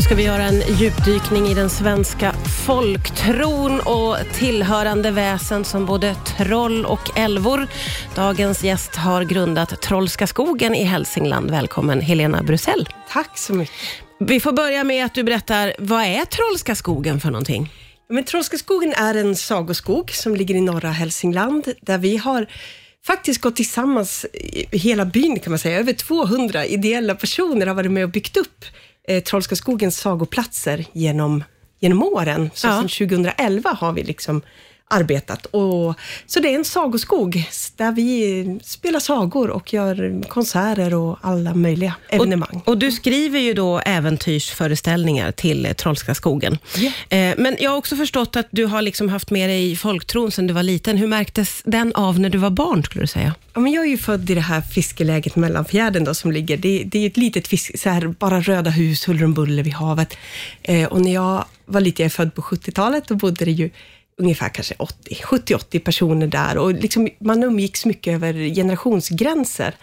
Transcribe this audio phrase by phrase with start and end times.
[0.00, 2.34] Då ska vi göra en djupdykning i den svenska
[2.66, 7.66] folktron och tillhörande väsen som både troll och älvor.
[8.14, 11.50] Dagens gäst har grundat Trollska skogen i Hälsingland.
[11.50, 12.88] Välkommen Helena Brusell.
[13.08, 13.74] Tack så mycket.
[14.18, 17.72] Vi får börja med att du berättar, vad är Trollska skogen för någonting?
[18.08, 22.46] Men Trollska skogen är en sagoskog som ligger i norra Hälsingland, där vi har
[23.06, 24.26] faktiskt gått tillsammans,
[24.72, 28.64] hela byn kan man säga, över 200 ideella personer har varit med och byggt upp
[29.10, 31.44] eh, Trollska skogens sagoplatser genom,
[31.80, 32.50] genom åren.
[32.54, 32.72] Så Ja.
[32.72, 34.42] sedan 2011 har vi liksom
[34.90, 35.46] arbetat.
[35.46, 35.94] Och,
[36.26, 37.44] så det är en sagoskog
[37.76, 42.62] där vi spelar sagor och gör konserter och alla möjliga evenemang.
[42.64, 46.58] Och, och du skriver ju då äventyrsföreställningar till eh, Trollska skogen.
[47.08, 50.46] Eh, men jag har också förstått att du har liksom haft med dig folktron sedan
[50.46, 50.96] du var liten.
[50.96, 53.34] Hur märktes den av när du var barn, skulle du säga?
[53.54, 56.82] Ja, men jag är ju född i det här fiskeläget Mellanfjärden då, som ligger, det,
[56.86, 60.16] det är ett litet fisk, så här, bara röda hus, huller om buller vid havet.
[60.62, 63.70] Eh, och när jag var liten, jag är född på 70-talet, då bodde det ju
[64.20, 69.74] ungefär kanske 80, 70-80 personer där och liksom, man umgicks mycket över generationsgränser.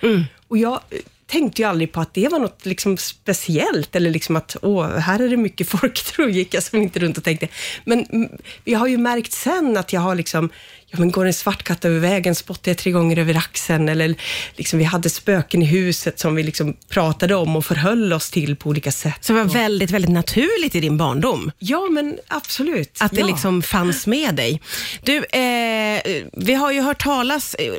[0.47, 0.79] Och jag
[1.27, 5.19] tänkte ju aldrig på att det var något liksom speciellt, eller liksom att åh, här
[5.19, 7.47] är det mycket folk, tror gick jag som inte runt och tänkte.
[7.85, 8.29] Men mm,
[8.63, 10.49] jag har ju märkt sen att jag har liksom,
[10.91, 14.15] ja men går en svart katt över vägen, spottar jag tre gånger över axeln, eller
[14.55, 18.55] liksom vi hade spöken i huset som vi liksom pratade om och förhöll oss till
[18.55, 19.23] på olika sätt.
[19.23, 21.51] Så det var väldigt, väldigt naturligt i din barndom.
[21.59, 22.97] Ja, men absolut.
[22.99, 23.27] Att det ja.
[23.27, 24.61] liksom fanns med dig.
[25.03, 26.01] Du, eh,
[26.33, 27.73] vi har ju hört talas, eh,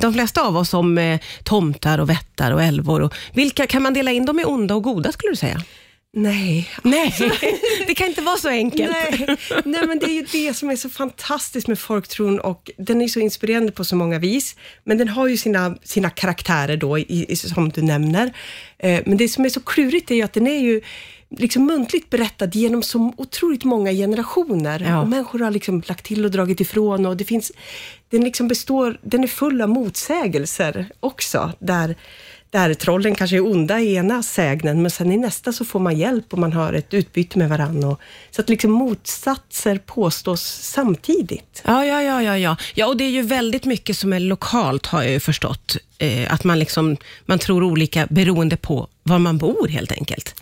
[0.00, 3.02] de flesta av oss, om eh, tomtar och vättar och älvor.
[3.02, 5.62] Och vilka Kan man dela in dem i onda och goda, skulle du säga?
[6.12, 7.14] Nej, Nej,
[7.86, 8.92] det kan inte vara så enkelt.
[8.92, 13.02] Nej, nej, men det är ju det som är så fantastiskt med folktron och den
[13.02, 14.56] är så inspirerande på så många vis.
[14.84, 18.32] Men den har ju sina, sina karaktärer då, i, i, som du nämner.
[18.78, 20.80] Eh, men det som är så klurigt är ju att den är ju
[21.30, 24.86] liksom muntligt berättad genom så otroligt många generationer.
[24.88, 25.00] Ja.
[25.00, 27.52] Och människor har liksom lagt till och dragit ifrån och det finns,
[28.08, 31.96] den liksom består, den är full av motsägelser också, där
[32.50, 35.98] där trollen kanske är onda i ena sägnen, men sen i nästa så får man
[35.98, 37.88] hjälp och man har ett utbyte med varandra.
[37.88, 38.00] Och,
[38.30, 41.62] så att liksom motsatser påstås samtidigt.
[41.64, 42.56] Ja, ja, ja, ja, ja.
[42.74, 45.76] Ja, och det är ju väldigt mycket som är lokalt, har jag ju förstått.
[45.98, 46.96] Eh, att man, liksom,
[47.26, 50.34] man tror olika beroende på var man bor, helt enkelt.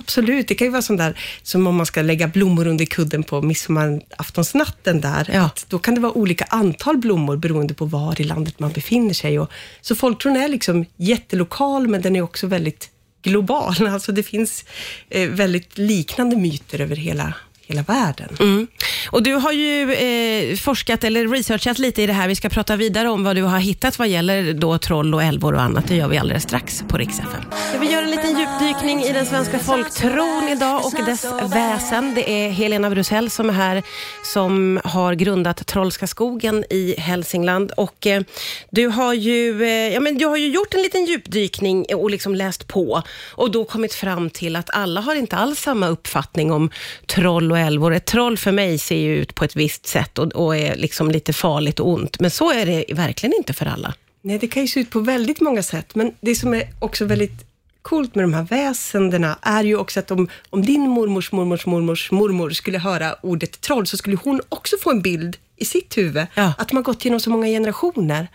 [0.00, 3.22] Absolut, det kan ju vara sånt där som om man ska lägga blommor under kudden
[3.22, 5.30] på midsommaraftonsnatten där.
[5.32, 5.50] Ja.
[5.68, 9.38] Då kan det vara olika antal blommor beroende på var i landet man befinner sig.
[9.38, 9.50] Och,
[9.80, 12.90] så folktron är liksom jättelokal, men den är också väldigt
[13.22, 13.74] global.
[13.88, 14.64] Alltså det finns
[15.08, 17.34] eh, väldigt liknande myter över hela,
[17.70, 18.36] hela världen.
[18.40, 18.66] Mm.
[19.10, 22.28] Och du har ju eh, forskat eller researchat lite i det här.
[22.28, 25.54] Vi ska prata vidare om vad du har hittat vad gäller då troll och älvor
[25.54, 25.88] och annat.
[25.88, 27.44] Det gör vi alldeles strax på Rix FM.
[27.80, 32.14] Vi gör en liten djupdykning i den svenska folktron idag och dess väsen.
[32.14, 33.82] Det är Helena Brusell som är här,
[34.24, 37.72] som har grundat Trollska skogen i Hälsingland.
[37.76, 38.22] Och eh,
[38.70, 42.34] du har ju, eh, ja, men du har ju gjort en liten djupdykning och liksom
[42.34, 43.02] läst på
[43.34, 46.70] och då kommit fram till att alla har inte alls samma uppfattning om
[47.06, 47.94] troll och älvor.
[47.94, 51.10] Ett troll för mig ser ju ut på ett visst sätt och, och är liksom
[51.10, 53.94] lite farligt och ont, men så är det verkligen inte för alla.
[54.22, 57.04] Nej, det kan ju se ut på väldigt många sätt, men det som är också
[57.04, 57.44] väldigt
[57.82, 62.10] coolt med de här väsendena är ju också att om, om din mormors mormors mormors
[62.10, 66.26] mormor skulle höra ordet troll, så skulle hon också få en bild i sitt huvud,
[66.34, 66.52] Ja.
[66.58, 68.28] att har gått genom så många generationer.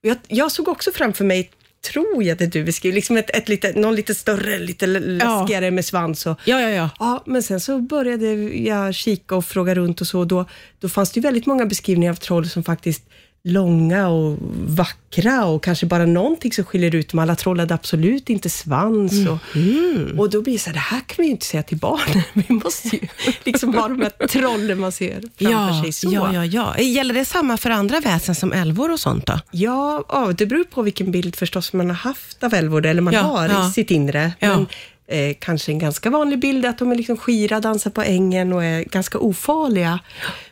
[0.00, 1.50] Jag, jag såg också framför mig,
[1.80, 5.84] tror jag det du beskriver, liksom ett, ett lite, någon lite större, lite läskigare med
[5.84, 6.90] svans och Ja, ja, ja.
[6.98, 8.26] Ja, men sen så började
[8.58, 10.24] jag kika och fråga runt och så.
[10.24, 10.44] Då,
[10.80, 13.02] då fanns det ju väldigt många beskrivningar av troll som faktiskt
[13.44, 17.18] långa och vackra och kanske bara någonting som skiljer ut dem.
[17.18, 19.12] Alla troll hade absolut inte svans.
[19.28, 20.18] Och, Mm.
[20.20, 22.22] och då blir det så här, det här kan vi ju inte säga till barnen.
[22.32, 23.00] Vi måste ju
[23.44, 26.10] liksom ha de här trollen man ser framför Ja, sig så.
[26.12, 26.78] ja, ja, ja.
[26.78, 29.40] Gäller det samma för andra väsen som älvor och sånt då?
[29.50, 33.14] Ja, ja, det beror på vilken bild förstås man har haft av älvor, eller man
[33.14, 33.68] Ja, har ja.
[33.68, 34.32] i sitt inre.
[34.40, 34.66] Men
[35.08, 38.64] eh, kanske en ganska vanlig bild att de är liksom skira, dansar på ängen och
[38.64, 40.00] är ganska ofarliga.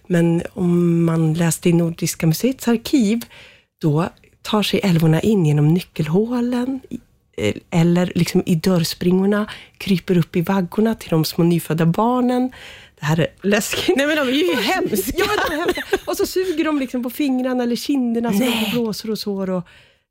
[0.06, 3.24] Men om man läste i Nordiska museets arkiv,
[3.82, 4.08] då
[4.42, 6.80] tar sig älvorna in genom nyckelhålen,
[7.36, 12.52] eh, eller liksom i dörrspringorna, kryper upp i vaggorna till de små nyfödda barnen.
[13.00, 13.96] Det här är läskigt.
[13.96, 15.12] Nej, men de är ju hemska.
[15.18, 15.82] Ja, de är hemska.
[16.04, 19.50] Och så suger de liksom på fingrarna eller kinderna så de får blåsor och sår.
[19.50, 19.62] Och,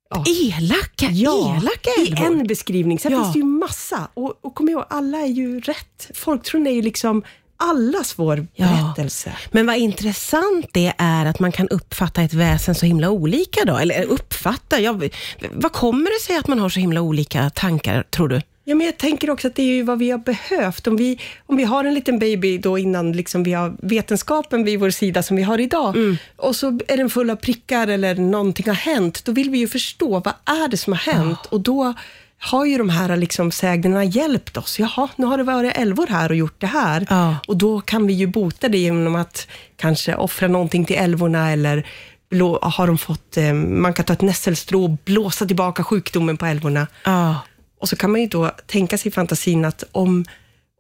[0.10, 0.24] ja.
[0.57, 1.90] Elaka, Ja, elaka
[2.22, 3.00] i en beskrivning.
[3.00, 3.22] Sen Ja.
[3.24, 4.07] finns det ju massa.
[4.13, 6.12] Och, och kom ihåg, alla är ju rätt.
[6.13, 7.24] Folktron är ju liksom
[7.57, 8.66] allas vår Ja.
[8.68, 9.34] berättelse.
[9.52, 13.78] Men vad intressant det är att man kan uppfatta ett väsen så himla olika då.
[13.78, 15.00] Eller uppfatta, ja,
[15.54, 18.42] vad kommer det sig att man har så himla olika tankar, tror du?
[18.67, 20.88] Ja, men jag tänker också att det är ju vad vi har behövt.
[20.88, 24.79] Om vi, om vi har en liten baby då innan liksom vi har vetenskapen vid
[24.79, 26.17] vår sida som vi har idag, Mm.
[26.35, 29.67] och så är den full av prickar eller någonting har hänt, då vill vi ju
[29.67, 30.33] förstå vad
[30.63, 31.39] är det som har hänt?
[31.50, 31.94] Och då
[32.39, 34.79] har ju de här liksom sägnerna hjälpt oss.
[34.79, 37.07] Jaha, nu har det varit älvor här och gjort det här.
[37.09, 37.35] Ja.
[37.47, 39.47] Och då kan vi ju bota det genom att
[39.77, 41.88] kanske offra någonting till älvorna eller
[42.29, 46.45] blå, har de fått, eh, man kan ta ett nässelstrå och blåsa tillbaka sjukdomen på
[46.45, 46.88] älvorna.
[47.03, 47.35] Ja.
[47.85, 50.25] Och så kan man ju då tänka sig i fantasin att om,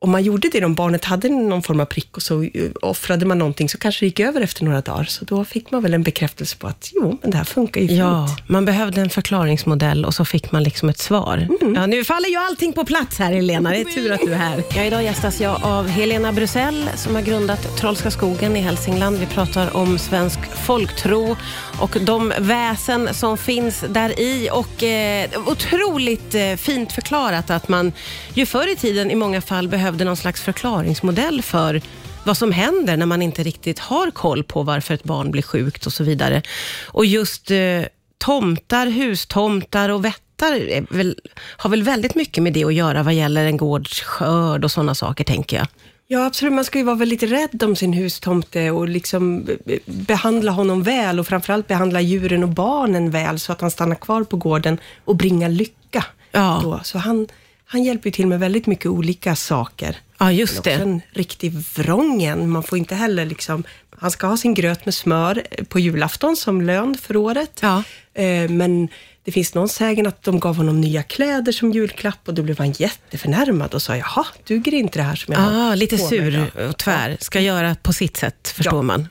[0.05, 2.49] om man gjorde det, om barnet hade någon form av prick och så eh,
[2.81, 5.03] offrade man någonting, så kanske det gick över efter några dagar.
[5.03, 7.87] Så då fick man väl en bekräftelse på att jo, men det här funkar ju
[7.95, 8.49] Ja, fint.
[8.49, 11.47] man behövde en förklaringsmodell och så fick man liksom ett svar.
[11.75, 14.37] Ja, nu faller ju allting på plats här Helena, det är tur att du är
[14.37, 14.63] här.
[14.75, 19.17] Ja, idag gästas jag av Helena Brusell som har grundat Trollska skogen i Hälsingland.
[19.17, 21.35] Vi pratar om svensk folktro
[21.79, 27.91] och de väsen som finns där i och eh, otroligt eh, fint förklarat att man
[28.33, 31.81] ju förr i tiden i många fall behövde någon slags förklaringsmodell för
[32.23, 35.85] vad som händer när man inte riktigt har koll på varför ett barn blir sjukt
[35.85, 36.41] och så vidare.
[36.87, 37.81] Och just eh,
[38.17, 41.19] tomtar, hustomtar och vättar väl,
[41.57, 44.95] har väl väldigt mycket med det att göra vad gäller en gårds skörd och sådana
[44.95, 45.67] saker, tänker jag.
[46.07, 46.53] Ja, absolut.
[46.53, 51.19] Man ska ju vara väldigt rädd om sin hustomte och liksom eh, behandla honom väl
[51.19, 55.15] och framförallt behandla djuren och barnen väl så att han stannar kvar på gården och
[55.15, 56.05] bringar lycka.
[56.31, 56.59] Ja.
[56.63, 56.79] Då.
[56.83, 57.27] Så han,
[57.65, 59.97] han hjälper till med väldigt mycket olika saker.
[60.17, 60.71] Ja, just det.
[60.73, 62.49] en riktig vrången.
[62.49, 63.63] Man får inte heller liksom,
[63.99, 67.59] han ska ha sin gröt med smör på julafton som lön för året.
[67.61, 67.83] Ja.
[68.13, 68.87] Eh, Men
[69.23, 72.57] det finns någon sägen att de gav honom nya kläder som julklapp och då blev
[72.57, 76.01] han jätteförnärmad och sa, jaha, duger inte det här som jag har Ah, lite på
[76.03, 77.17] mig sur då?" och tvär.
[77.19, 78.81] Ska göra på sitt sätt, förstår Ja.
[78.81, 79.07] man.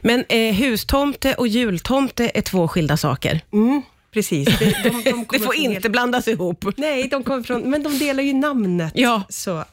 [0.00, 3.40] Men eh, hustomte och jultomte är två skilda saker.
[3.52, 4.58] Mm, precis.
[4.58, 6.64] Det, de, de Det får inte helt- blandas ihop.
[6.76, 9.22] Nej, de kommer från, men de delar ju namnet, Ja.
[9.28, 9.64] så,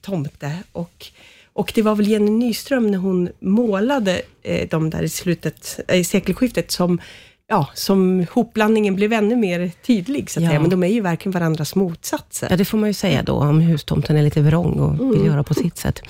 [0.00, 0.56] tomte.
[0.72, 1.06] Och,
[1.52, 6.04] och det var väl Jenny Nyström när hon målade eh, de där i slutet, i
[6.04, 7.00] sekelskiftet, som,
[7.50, 10.48] ja, som hopblandningen blev ännu mer tydlig, så att Ja.
[10.50, 10.60] säga.
[10.60, 12.46] Men de är ju verkligen varandras motsatser.
[12.50, 15.42] Ja, det får man ju säga då, om hustomten är lite vrång och vill göra
[15.42, 16.00] på sitt sätt.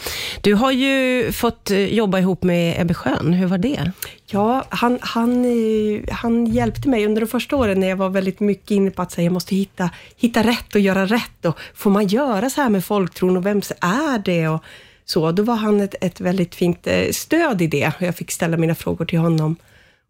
[0.41, 3.33] Du har ju fått eh, jobba ihop med Ebbe Schön.
[3.33, 3.93] Hur var det?
[4.27, 8.41] Ja, han, han, eh, han hjälpte mig under de första åren när jag var väldigt
[8.41, 11.45] mycket inne på att säga, jag måste hitta, hitta rätt och göra rätt.
[11.45, 14.49] Och får man göra så här med folktron och vems är det?
[14.49, 14.65] Och
[15.05, 18.31] så, då var han ett, ett väldigt fint eh, stöd i det och jag fick
[18.31, 19.57] ställa mina frågor till honom.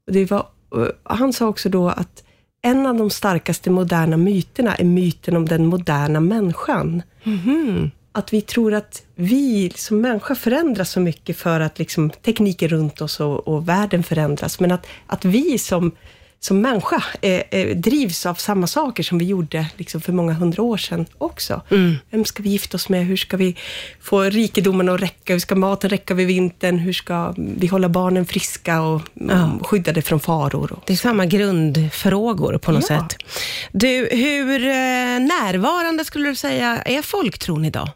[0.06, 0.46] Och det var,
[1.02, 2.24] han sa också då att
[2.62, 7.02] en av de starkaste moderna myterna är myten om den moderna människan.
[8.12, 13.00] Att vi tror att vi som människa förändras så mycket för att liksom, tekniken runt
[13.00, 15.92] oss och, och världen förändras, men att, att vi som,
[16.42, 20.62] som människa eh, eh, drivs av samma saker som vi gjorde liksom, för många hundra
[20.62, 21.62] år sedan också.
[22.10, 23.06] Vem ska vi gifta oss med?
[23.06, 23.56] Hur ska vi
[24.00, 25.32] få rikedomen att räcka?
[25.32, 26.78] Hur ska maten räcka vid vintern?
[26.78, 29.58] Hur ska vi hålla barnen friska och Ja.
[29.62, 30.78] skyddade från faror?
[30.86, 32.98] Det är samma grundfrågor på något Ja.
[33.08, 33.16] sätt.
[33.72, 37.88] Du, hur eh, närvarande skulle du säga är folktron idag?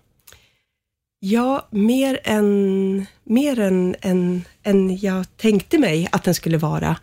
[1.20, 6.96] Ja, mer än, mer än, än, än jag tänkte mig att den skulle vara.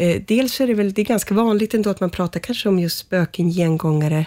[0.00, 2.78] Eh, dels är det väl det är ganska vanligt ändå att man pratar kanske om
[2.78, 4.26] just spöken, gengångare.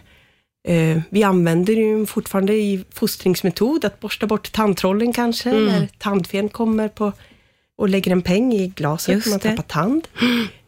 [0.68, 5.66] Eh, vi använder ju fortfarande i fostringsmetod att borsta bort tandtrollen kanske, Mm.
[5.66, 7.14] när tandfen kommer på
[7.78, 9.50] och lägger en peng i glaset Just när man det.
[9.50, 10.08] tappar tand.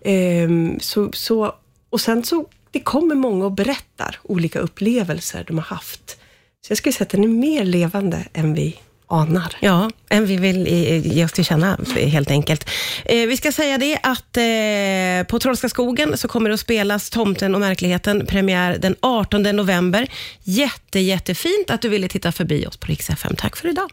[0.03, 1.55] Ehm, så, så,
[1.89, 6.09] och sen så, det kommer många och berättar olika upplevelser de har haft.
[6.67, 8.79] Så jag skulle säga att den är mer levande än vi
[9.11, 9.57] anar.
[9.59, 10.67] Ja, än vi vill
[11.05, 12.69] ge oss till känna helt enkelt.
[13.05, 17.09] Eh, vi ska säga det att eh, på Trollska skogen så kommer det att spelas
[17.09, 20.07] Tomten och märkligheten, premiär den 18 november.
[20.43, 23.35] Jätte, jättefint att du ville titta förbi oss på Rix FM.
[23.35, 23.89] Tack för idag.